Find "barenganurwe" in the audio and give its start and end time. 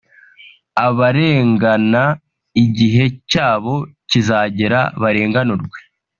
5.01-5.77